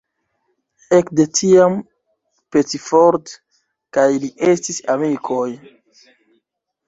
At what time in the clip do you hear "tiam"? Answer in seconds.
1.39-1.75